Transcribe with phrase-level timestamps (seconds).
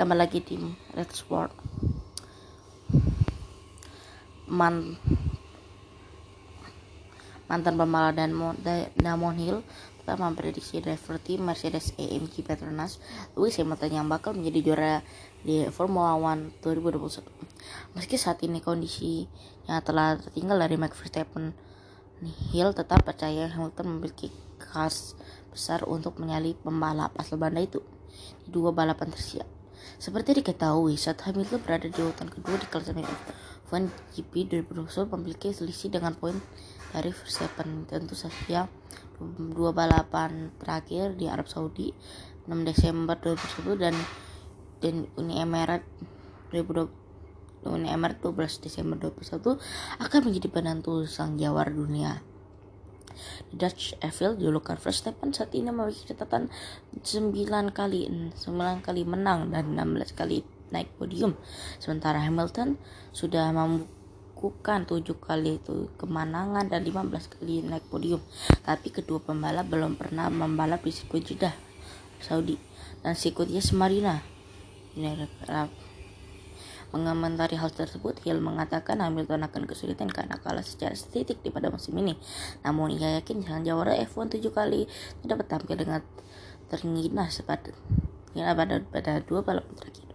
[0.00, 0.56] kembali lagi di
[0.96, 1.52] Red Sport
[4.48, 4.96] Man
[7.44, 8.32] mantan pembalap dan
[8.96, 9.60] Damon Hill
[10.00, 12.96] telah memprediksi driver tim Mercedes AMG Petronas
[13.36, 14.96] Lewis Hamilton yang bakal menjadi juara
[15.44, 17.20] di Formula One 2021.
[17.92, 21.52] Meski saat ini kondisinya telah tertinggal dari Max Verstappen,
[22.56, 25.12] Hill tetap percaya Hamilton memiliki khas
[25.52, 27.84] besar untuk menyalip pembalap asal Belanda itu
[28.40, 29.59] di dua balapan tersiap.
[30.00, 33.06] Seperti diketahui, saat Hamilton berada di urutan kedua di klasemen
[33.68, 36.36] F1 GP 2021 memiliki selisih dengan poin
[36.90, 37.84] dari Verstappen.
[37.86, 38.66] Tentu saja
[39.36, 41.92] dua balapan terakhir di Arab Saudi
[42.48, 43.94] 6 Desember 2021 dan
[44.80, 45.84] dan Uni Emirat
[46.56, 49.60] 2020 Uni Emirat 12 Desember 2021
[50.00, 52.24] akan menjadi penentu sang jawara dunia.
[53.50, 56.52] Dutch Evil dijulukan Verstappen saat ini memiliki catatan
[57.00, 57.32] 9
[57.72, 61.34] kali 9 kali menang dan 16 kali naik podium.
[61.82, 62.78] Sementara Hamilton
[63.10, 68.22] sudah membukukan 7 kali itu kemenangan dan 15 kali naik podium.
[68.62, 71.54] Tapi kedua pembalap belum pernah membalap di sirkuit Jeddah,
[72.22, 72.56] Saudi
[73.02, 74.22] dan sirkuit Yas Marina.
[74.94, 75.26] Ini
[76.90, 81.94] Mengomentari hal tersebut, Hill mengatakan Hamilton akan kesulitan karena kalah secara estetik di pada musim
[82.02, 82.18] ini.
[82.66, 84.90] Namun ia yakin sang jawara F1 tujuh kali
[85.22, 86.02] dapat tampil dengan
[86.66, 87.70] terginas pada,
[88.34, 90.10] ya, pada, pada dua balapan terakhir.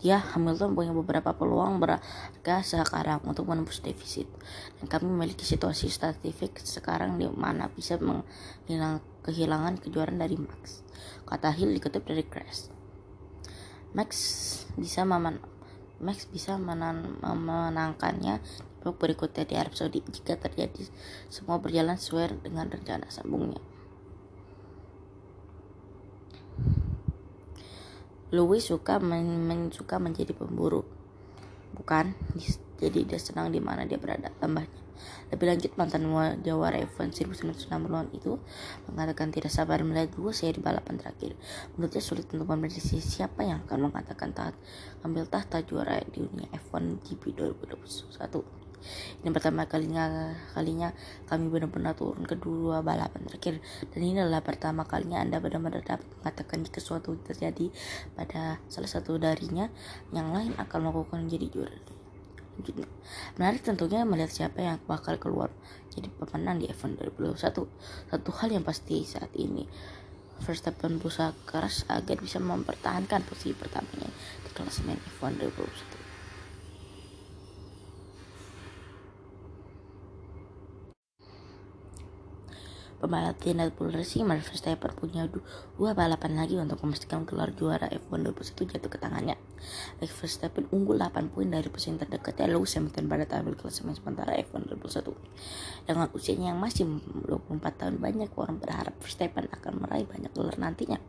[0.00, 4.24] Ya, Hamilton punya beberapa peluang berharga sekarang untuk menembus defisit.
[4.80, 10.80] Dan kami memiliki situasi statistik sekarang di mana bisa menghilang kehilangan kejuaraan dari Max.
[11.28, 12.72] Kata Hill dikutip dari Crash.
[13.92, 14.08] Max
[14.80, 15.36] bisa memen
[16.00, 18.40] Max bisa menan memenangkannya
[18.80, 20.88] di berikutnya di Arab Saudi jika terjadi
[21.28, 23.60] semua berjalan sesuai dengan rencana sambungnya.
[28.32, 30.86] Louis suka men, men suka menjadi pemburu,
[31.74, 32.14] bukan?
[32.80, 34.32] Jadi dia senang di mana dia berada.
[34.40, 34.90] Tambahnya.
[35.32, 36.04] Lebih lanjut, mantan
[36.44, 38.36] jawara F1 1960 itu
[38.90, 41.38] mengatakan tidak sabar melihat dua seri balapan terakhir.
[41.76, 44.52] Menurutnya sulit untuk memprediksi siapa yang akan mengatakan taat
[45.06, 48.60] ambil tahta juara di dunia F1 GP 2021.
[49.20, 50.96] Ini pertama kalinya kalinya
[51.28, 53.60] kami benar-benar turun ke dua balapan terakhir
[53.92, 57.68] dan ini adalah pertama kalinya Anda benar-benar dapat mengatakan jika sesuatu terjadi
[58.16, 59.68] pada salah satu darinya
[60.16, 61.99] yang lain akan melakukan menjadi juara
[62.62, 62.84] gitu.
[63.36, 65.50] Menarik tentunya melihat siapa yang bakal keluar
[65.90, 67.66] jadi pemenang di F1 2021.
[68.10, 69.66] Satu hal yang pasti saat ini
[70.40, 74.08] Verstappen berusaha keras agar bisa mempertahankan posisi pertamanya
[74.40, 75.99] di klasemen F1 2021.
[83.00, 85.24] Pembalap Red Bull Racing Max Verstappen punya
[85.80, 89.40] dua balapan lagi untuk memastikan gelar juara F1 2021 jatuh ke tangannya.
[90.04, 94.68] Max Verstappen unggul 8 poin dari pesaing terdekatnya Lewis Hamilton pada tabel klasemen sementara F1
[94.76, 95.16] 2021.
[95.88, 96.84] Dengan usianya yang masih
[97.24, 101.00] 24 tahun, banyak orang berharap Verstappen akan meraih banyak gelar nantinya.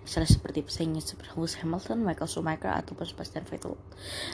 [0.00, 3.76] Misalnya seperti pesaingnya seperti Lewis Hamilton, Michael Schumacher, ataupun Sebastian Vettel.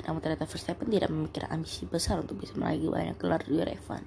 [0.07, 4.03] Namun ternyata Verstappen tidak memikirkan ambisi besar untuk bisa meraih banyak gelar juara F1.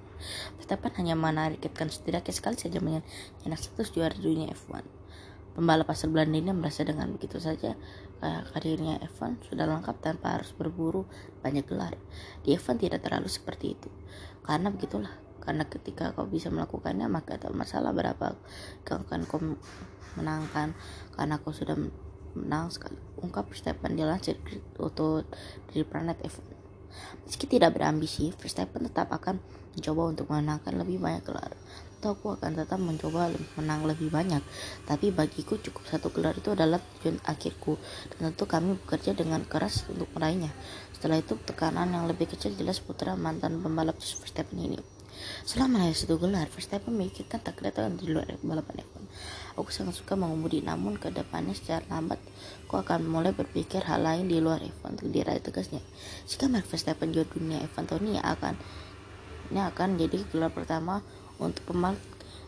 [0.56, 2.80] Verstappen hanya menargetkan setidaknya sekali saja
[3.40, 4.84] dengan status juara dunia F1.
[5.54, 7.78] Pembalap asal Belanda ini merasa dengan begitu saja
[8.20, 11.06] eh, karirnya F1 sudah lengkap tanpa harus berburu
[11.46, 11.94] banyak gelar.
[12.42, 13.88] Di F1 tidak terlalu seperti itu.
[14.42, 15.14] Karena begitulah.
[15.38, 18.34] Karena ketika kau bisa melakukannya maka tak masalah berapa
[18.82, 19.38] kau akan kau
[20.18, 20.74] menangkan
[21.14, 21.78] karena kau sudah
[22.34, 22.98] menang sekali.
[23.22, 24.42] Ungkap Stephen dilansir
[24.82, 25.30] untuk
[25.70, 26.53] dari planet F1.
[27.24, 29.40] Meski tidak berambisi, Verstappen tetap akan
[29.74, 31.52] mencoba untuk menangkan lebih banyak gelar.
[31.98, 34.44] Atau aku akan tetap mencoba menang lebih banyak.
[34.84, 37.80] Tapi bagiku cukup satu gelar itu adalah tujuan akhirku.
[38.14, 40.52] Dan tentu kami bekerja dengan keras untuk meraihnya.
[40.92, 44.93] Setelah itu tekanan yang lebih kecil jelas putra mantan pembalap Verstappen ini
[45.44, 49.02] setelah meraih satu gelar, Verstappen memikirkan tak kedatangan di luar balapan F1.
[49.60, 52.18] Aku sangat suka mengemudi, namun ke depannya secara lambat,
[52.66, 55.84] aku akan mulai berpikir hal lain di luar F1 untuk diraih tegasnya.
[56.26, 58.54] Jika Verstappen juara dunia F1 tahun ini akan
[59.52, 61.04] ini akan jadi gelar pertama
[61.36, 62.00] untuk pembalap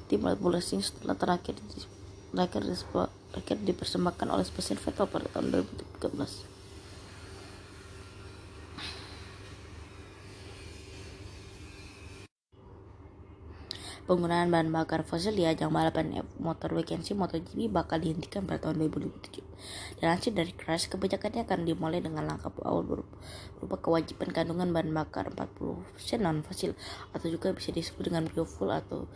[0.08, 1.60] tim Red Bull Racing setelah terakhir
[2.32, 2.62] terakhir,
[3.32, 5.64] terakhir dipersembahkan oleh Sebastian Vettel pada tahun
[6.00, 6.55] 2013.
[14.06, 19.42] Penggunaan bahan bakar fosil di ajang balapan motor weekend MotoGP bakal dihentikan pada tahun 2027.
[19.98, 26.22] Dilansir dari Crash, kebijakannya akan dimulai dengan langkah awal berupa kewajiban kandungan bahan bakar 40%
[26.22, 26.78] non fosil
[27.18, 29.10] atau juga bisa disebut dengan biofuel atau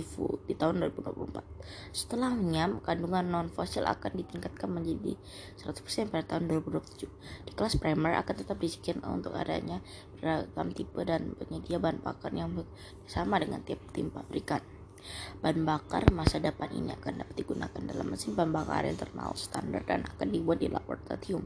[0.00, 1.44] IFU di tahun 2024.
[1.92, 5.20] Setelahnya, kandungan non-fosil akan ditingkatkan menjadi
[5.60, 7.06] 100% pada tahun 2027.
[7.44, 9.84] Di kelas primer akan tetap disikin untuk adanya
[10.16, 12.50] beragam tipe dan penyedia bahan bakar yang
[13.04, 14.81] sama dengan tiap tim pabrikan.
[15.42, 20.06] Bahan bakar masa depan ini akan dapat digunakan dalam mesin bahan bakar internal standar dan
[20.06, 21.44] akan dibuat di laboratorium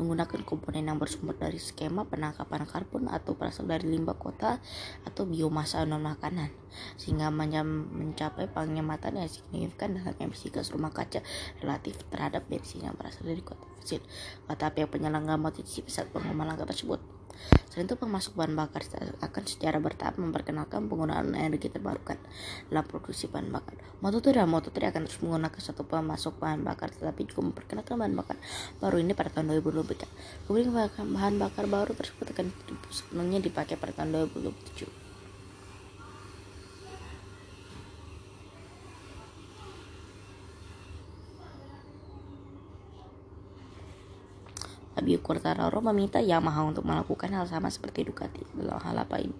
[0.00, 4.58] menggunakan komponen yang bersumber dari skema penangkapan karbon atau berasal dari limbah kota
[5.04, 6.48] atau biomasa non makanan
[6.96, 11.20] sehingga mencapai penghematan yang signifikan dalam emisi gas rumah kaca
[11.60, 14.04] relatif terhadap bensin yang berasal dari kota fosil.
[14.44, 15.40] Kata pihak penyelenggara
[15.88, 17.17] saat pengumuman langkah tersebut.
[17.78, 18.82] Itu, pemasok bahan bakar
[19.22, 22.18] akan secara bertahap memperkenalkan penggunaan energi terbarukan
[22.68, 23.78] dalam produksi bahan bakar.
[23.98, 28.36] Moto2 dan Moto3 akan terus menggunakan satu pemasok bahan bakar, tetapi juga memperkenalkan bahan bakar
[28.78, 30.04] baru ini pada tahun 2023.
[30.46, 30.70] Kemudian
[31.16, 32.52] bahan bakar baru tersebut akan
[32.92, 35.07] sepenuhnya dipakai pada tahun 2027.
[44.98, 49.30] Fabio Quartararo meminta Yamaha untuk melakukan hal sama seperti Ducati dalam hal apa ini.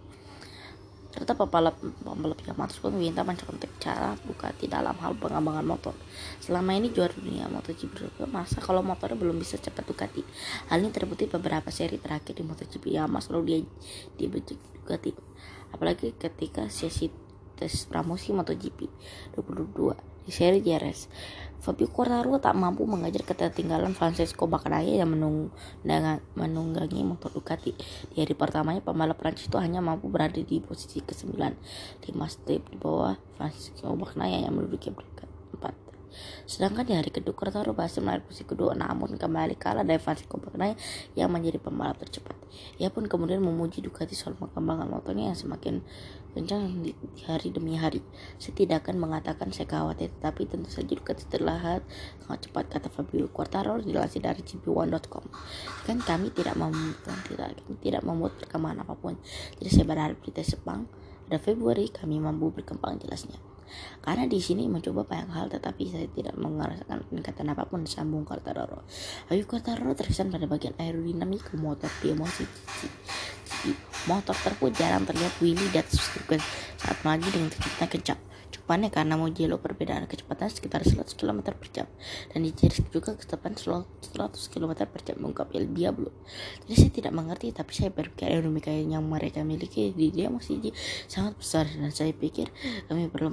[1.11, 5.99] Serta pembalap pembalap Yamaha tersebut meminta mencontek cara Ducati dalam hal pengembangan motor.
[6.39, 10.23] Selama ini juara dunia MotoGP masa kalau motornya belum bisa cepat Ducati.
[10.71, 13.59] Hal ini terbukti beberapa seri terakhir di MotoGP Yamaha selalu dia
[14.15, 15.11] dibejek Ducati.
[15.75, 17.11] Apalagi ketika sesi
[17.59, 18.87] tes pramusim MotoGP
[19.35, 21.09] 2022 di seri JRS.
[21.59, 25.11] Fabio Quartararo tak mampu mengajar ketertinggalan Francesco Bagnaia yang
[26.37, 27.73] menunggangi motor Ducati.
[28.13, 32.77] Di hari pertamanya pembalap Prancis itu hanya mampu berada di posisi ke-9, 5 step di
[32.77, 35.29] bawah Francesco Bagnaia yang menduduki peringkat
[35.65, 35.88] 4.
[36.49, 40.75] Sedangkan di hari kedua Quartaro berhasil meraih posisi kedua namun kembali kalah dari Francisco Bagnaia
[41.15, 42.37] yang menjadi pembalap tercepat.
[42.81, 45.85] Ia pun kemudian memuji Ducati soal pengembangan motornya yang semakin
[46.33, 46.93] kencang di
[47.27, 48.01] hari demi hari.
[48.41, 51.85] Saya tidak akan mengatakan saya khawatir, tetapi tentu saja Ducati terlihat
[52.25, 55.25] sangat cepat kata Fabio Quartaro dilansir dari gp1.com.
[55.85, 59.15] Kan kami tidak membuat tidak, tidak membuat perkembangan apa pun.
[59.61, 60.89] Jadi saya berharap di tes Jepang
[61.29, 63.58] pada Februari kami mampu berkembang jelasnya.
[64.01, 68.85] Karena di sini mencoba banyak hal tetapi saya tidak merasakan peningkatan apa pun sambung Quartararo.
[69.29, 72.49] Ayu Quartararo terkesan pada bagian aerodinamik motor masih
[74.07, 78.21] motor tersebut jarang terlihat Willy dan saat melaju dengan kecepatan kencang.
[78.49, 81.87] Cepatannya karena Mugello perbedaan kecepatan sekitar 100 km per jam
[82.33, 86.13] dan Jerez juga kecepatan 100 km per jam mengungkap El Diablo.
[86.65, 90.61] Jadi saya tidak mengerti tapi saya berpikir aerodinamika yang mereka miliki di dia masih
[91.09, 92.49] sangat besar dan saya pikir
[92.89, 93.33] kami perlu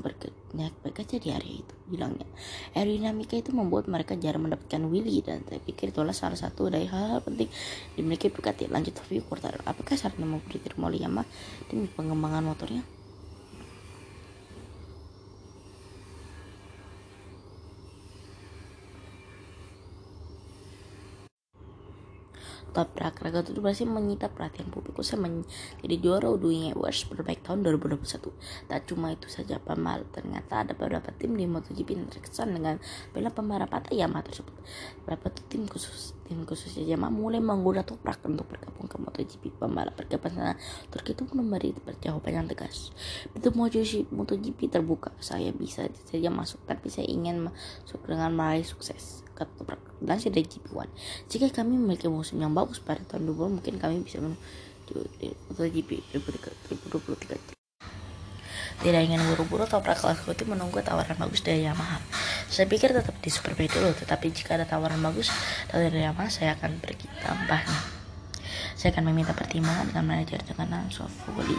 [1.06, 2.28] aja di area itu bilangnya.
[2.74, 7.20] Aerodinamika itu membuat mereka jarang mendapatkan Willy dan saya pikir itulah salah satu dari hal-hal
[7.22, 7.52] penting
[7.96, 8.68] dimiliki Ducati.
[8.72, 9.60] Lanjut review Quartaro.
[9.68, 11.28] Apakah memberi Termoli Yamaha
[11.70, 12.95] demi pengembangan motornya?
[22.76, 28.36] Tabrak raga itu berhasil menyita perhatian publik usai menjadi juara Udwing Awards berbaik tahun 2021.
[28.68, 32.84] Tak cuma itu saja pemal, ternyata ada beberapa tim di MotoGP yang terkesan dengan
[33.16, 34.52] bela pembalap Yamaha tersebut.
[35.08, 39.56] Beberapa tim khusus tim khususnya Yamaha mulai menggoda toprak untuk bergabung ke MotoGP.
[39.56, 40.60] Pembalap bergabung sana
[40.92, 41.72] Turki itu memberi
[42.04, 42.92] jawaban yang tegas.
[43.32, 49.25] MotoGP, MotoGP terbuka, saya bisa saja masuk, tapi saya ingin masuk dengan meraih sukses
[50.04, 50.88] langsir dari GP1
[51.28, 54.96] jika kami memiliki musim yang bagus pada tahun 2020 mungkin kami bisa menuju
[55.60, 57.56] GP 2023
[58.76, 62.00] tidak ingin buru-buru toprak kelas itu menunggu tawaran bagus dari Yamaha
[62.52, 65.32] saya pikir tetap di Superbike dulu tetapi jika ada tawaran bagus
[65.72, 67.80] dari Yamaha saya akan pergi tambahnya
[68.76, 71.58] saya akan meminta pertimbangan dengan manajer dengan Sofuli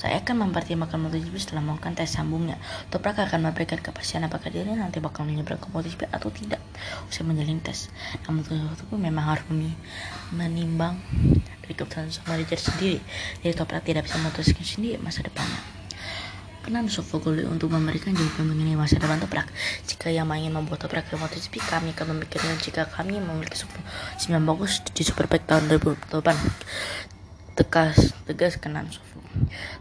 [0.00, 2.56] saya akan mempertimbangkan MotoGP setelah melakukan tes sambungnya.
[2.88, 6.56] Toprak akan memberikan kepastian apakah dirinya nanti bakal menyeberang ke MotoGP atau tidak
[7.12, 7.92] usai menjalin tes.
[8.24, 9.44] Namun itu pun memang harus
[10.32, 10.96] menimbang
[11.44, 12.96] dari keputusan sama manajer sendiri.
[13.44, 15.60] Jadi Toprak tidak bisa memutuskan sendiri masa depannya.
[16.64, 19.52] Kenan Sofoglu untuk memberikan jawaban mengenai masa depan Toprak.
[19.84, 23.68] Jika yang ingin membuat Toprak ke MotoGP, kami akan memikirkan jika kami memiliki
[24.32, 26.24] yang bagus di Superbike tahun 2008
[27.52, 29.19] tegas tegas kenan Sofoglu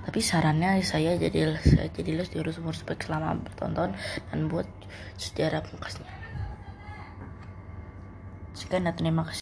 [0.05, 3.93] tapi sarannya saya jadi saya jadi les umur spek selama bertonton
[4.29, 4.67] dan buat
[5.17, 6.09] sejarah pungkasnya
[8.57, 9.37] sekian dan terima kasih